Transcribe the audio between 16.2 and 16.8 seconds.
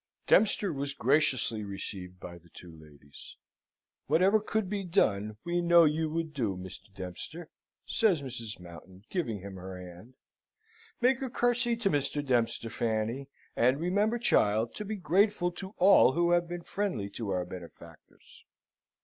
have been